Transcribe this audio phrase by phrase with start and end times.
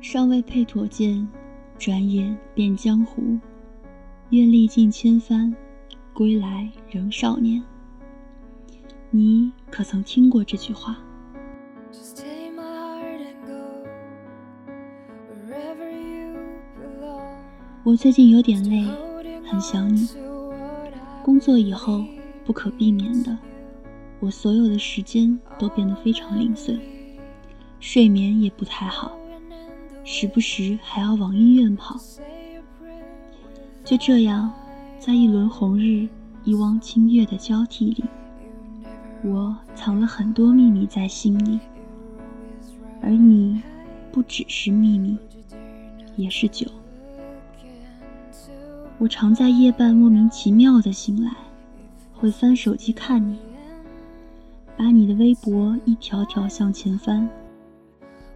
[0.00, 1.26] 尚未配妥剑，
[1.78, 3.38] 转眼变江湖。
[4.30, 5.54] 愿历尽千帆，
[6.12, 7.62] 归来仍少年。
[9.10, 10.98] 你可曾听过这句话？
[17.82, 18.84] 我最近有点累，
[19.44, 20.08] 很想你。
[21.22, 22.04] 工作以后，
[22.44, 23.36] 不可避免的，
[24.18, 26.78] 我所有的时间都变得非常零碎，
[27.78, 29.16] 睡眠也不太好，
[30.08, 31.96] 时不时还要往医院跑。
[33.84, 34.52] 就这样，
[35.00, 36.08] 在一轮红日、
[36.44, 38.04] 一汪清月的交替里，
[39.24, 41.58] 我藏了很多秘密在心里，
[43.02, 43.60] 而你，
[44.12, 45.18] 不只是秘密，
[46.14, 46.66] 也是酒。
[48.98, 51.32] 我常在夜半莫名其妙的醒来，
[52.14, 53.36] 会翻手机看你，
[54.76, 57.28] 把你的微博一条条向前翻，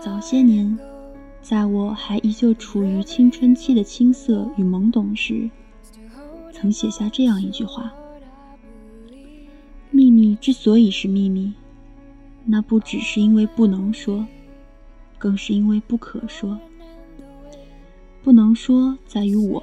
[0.00, 0.78] 早些年，
[1.40, 5.50] 在我还依旧处于青春期的青涩与懵懂时，
[6.52, 7.92] 曾写下这样一句话
[9.90, 11.52] ：“秘密之所以是秘密，
[12.44, 14.26] 那不只是因为不能说，
[15.18, 16.58] 更是因为不可说。
[18.22, 19.62] 不能说在于我，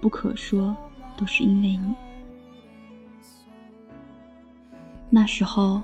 [0.00, 0.76] 不可说
[1.16, 1.94] 都是因为你。”
[5.08, 5.82] 那时候。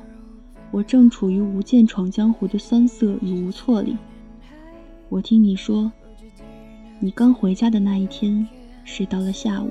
[0.72, 3.96] 我正处于无间闯江湖的酸涩与无措里。
[5.08, 5.90] 我听你说，
[7.00, 8.46] 你刚回家的那一天
[8.84, 9.70] 睡到了下午。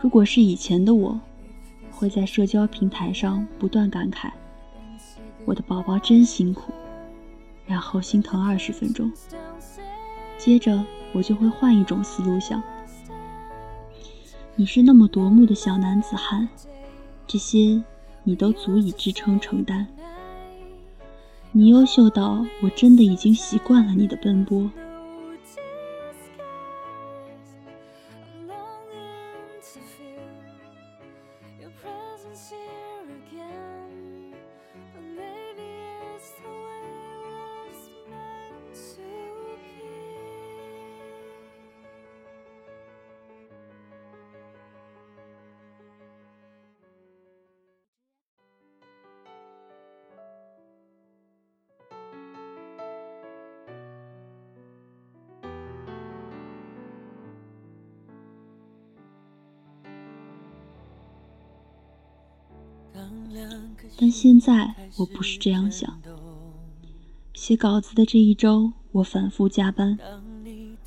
[0.00, 1.18] 如果是以前的我，
[1.90, 4.30] 会在社交平台上不断感慨
[5.46, 6.70] ：“我的宝宝真辛苦。”
[7.66, 9.10] 然后心疼二十分钟。
[10.36, 12.62] 接着我就会换一种思路想：
[14.56, 16.48] 你是那么夺目的小男子汉，
[17.26, 17.82] 这些。
[18.28, 19.86] 你都足以支撑承担。
[21.50, 24.70] 你优秀到我真的已经习惯了你的奔波。
[63.96, 66.00] 但现在我不是这样想。
[67.34, 69.98] 写稿子的这一周，我反复加班，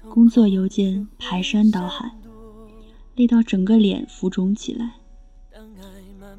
[0.09, 2.11] 工作邮件排山倒海，
[3.15, 4.95] 累到整个脸浮肿起来。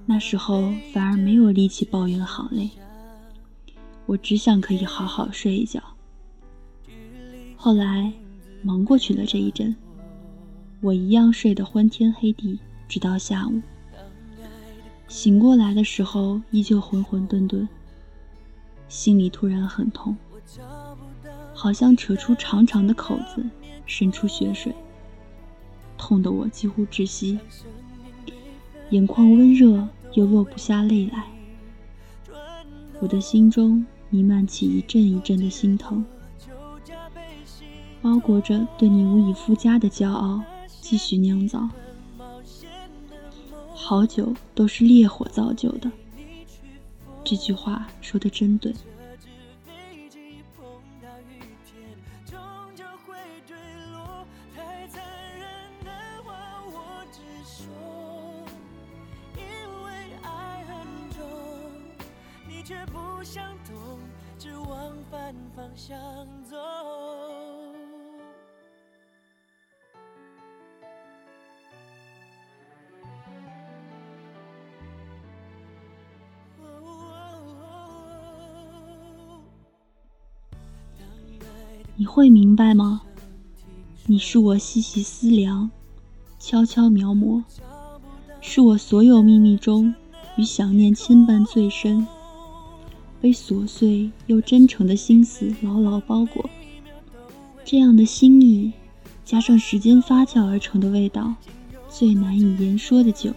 [0.04, 2.70] 那时候反而没有力气抱怨好累，
[4.06, 5.82] 我只想可以好好睡一觉。
[7.56, 8.12] 后来
[8.62, 9.74] 忙过去了这一阵，
[10.80, 13.62] 我一样睡得昏天黑地，直到下午。
[15.12, 17.68] 醒过来的时候，依旧浑浑沌沌，
[18.88, 20.16] 心里突然很痛，
[21.52, 23.44] 好像扯出长长的口子，
[23.84, 24.74] 渗出血水，
[25.98, 27.38] 痛得我几乎窒息，
[28.88, 31.26] 眼眶温热又落不下泪来，
[32.98, 36.02] 我的心中弥漫起一阵一阵的心疼，
[38.00, 40.40] 包裹着对你无以复加的骄傲，
[40.80, 41.68] 继续酿造。
[43.84, 45.90] 好酒都是烈火造就的，
[47.24, 48.72] 这句话说的真对。
[52.24, 52.38] 终
[52.76, 53.14] 究会
[53.44, 53.56] 坠
[53.92, 54.24] 落，
[54.54, 55.04] 太残
[55.36, 55.48] 忍
[55.84, 55.90] 的
[56.24, 57.04] 话我
[57.44, 58.46] 说。
[59.36, 59.42] 因
[59.84, 59.92] 为
[60.22, 61.20] 爱很重，
[62.48, 63.98] 你却不想懂，
[64.38, 65.98] 只往反方向
[66.48, 66.56] 走。
[82.02, 83.02] 你会明白吗？
[84.06, 85.70] 你是我细细思量，
[86.36, 87.44] 悄悄描摹，
[88.40, 89.94] 是我所有秘密中
[90.34, 92.04] 与想念牵绊最深，
[93.20, 96.50] 被琐碎又真诚的心思牢牢包裹。
[97.64, 98.72] 这样的心意，
[99.24, 101.32] 加上时间发酵而成的味道，
[101.88, 103.32] 最难以言说的酒。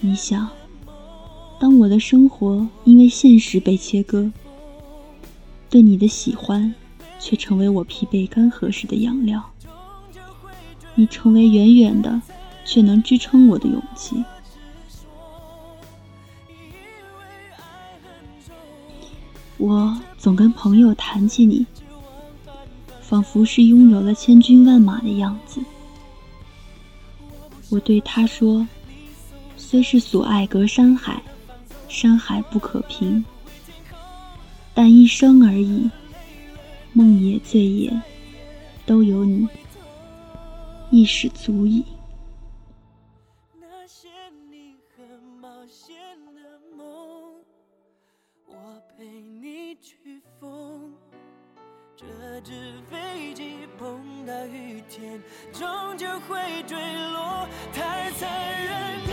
[0.00, 0.48] 你想，
[1.62, 4.32] 当我的生活因为现实被切割，
[5.70, 6.74] 对你的喜欢
[7.20, 9.40] 却成为我疲惫干涸时的养料，
[10.96, 12.20] 你成为远远的
[12.64, 14.24] 却能支撑我的勇气。
[19.56, 21.64] 我总跟朋友谈起你，
[23.00, 25.60] 仿佛是拥有了千军万马的样子。
[27.70, 28.66] 我对他说。
[29.56, 31.22] 虽是所爱隔山海，
[31.92, 33.22] 山海不可平，
[34.72, 35.90] 但一生而已，
[36.94, 37.92] 梦也醉也，
[38.86, 39.46] 都有你，
[40.90, 41.84] 亦是足矣。
[48.46, 50.90] 我陪你去疯。
[51.94, 52.52] 这纸
[52.90, 55.22] 飞机碰到雨天，
[55.52, 55.68] 终
[55.98, 56.76] 究会坠
[57.12, 57.46] 落。
[57.74, 58.28] 太残
[58.64, 59.11] 忍。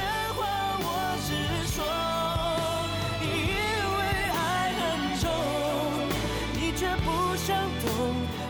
[7.04, 7.88] 不想懂，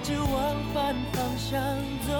[0.04, 1.60] 只往反方向
[2.07, 2.12] 走。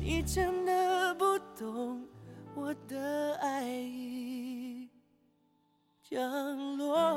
[0.00, 2.02] 你真的不懂，
[2.54, 4.88] 我的爱已
[6.02, 6.18] 降
[6.76, 7.07] 落。